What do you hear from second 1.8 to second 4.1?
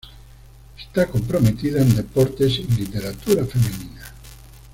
deportes y literatura femenina.